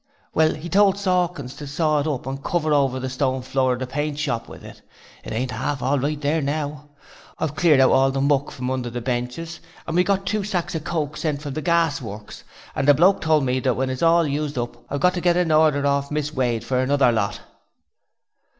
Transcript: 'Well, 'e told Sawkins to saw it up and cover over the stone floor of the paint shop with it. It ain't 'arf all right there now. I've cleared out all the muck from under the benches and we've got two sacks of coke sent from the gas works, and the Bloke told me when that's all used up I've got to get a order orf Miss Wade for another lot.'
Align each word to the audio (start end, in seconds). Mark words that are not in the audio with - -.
'Well, 0.33 0.57
'e 0.57 0.67
told 0.67 0.97
Sawkins 0.97 1.55
to 1.57 1.67
saw 1.67 1.99
it 1.99 2.07
up 2.07 2.25
and 2.25 2.43
cover 2.43 2.73
over 2.73 2.99
the 2.99 3.07
stone 3.07 3.43
floor 3.43 3.73
of 3.73 3.79
the 3.81 3.85
paint 3.85 4.17
shop 4.17 4.49
with 4.49 4.63
it. 4.63 4.81
It 5.23 5.31
ain't 5.31 5.53
'arf 5.53 5.83
all 5.83 5.99
right 5.99 6.19
there 6.19 6.41
now. 6.41 6.89
I've 7.37 7.55
cleared 7.55 7.79
out 7.79 7.91
all 7.91 8.09
the 8.09 8.19
muck 8.19 8.49
from 8.49 8.71
under 8.71 8.89
the 8.89 8.99
benches 8.99 9.59
and 9.85 9.95
we've 9.95 10.03
got 10.03 10.25
two 10.25 10.43
sacks 10.43 10.73
of 10.73 10.83
coke 10.85 11.17
sent 11.17 11.43
from 11.43 11.53
the 11.53 11.61
gas 11.61 12.01
works, 12.01 12.43
and 12.75 12.87
the 12.87 12.95
Bloke 12.95 13.21
told 13.21 13.43
me 13.45 13.59
when 13.61 13.89
that's 13.89 14.01
all 14.01 14.25
used 14.25 14.57
up 14.57 14.75
I've 14.91 15.01
got 15.01 15.13
to 15.13 15.21
get 15.21 15.37
a 15.37 15.53
order 15.55 15.85
orf 15.85 16.09
Miss 16.09 16.33
Wade 16.33 16.63
for 16.63 16.79
another 16.79 17.11
lot.' 17.11 17.39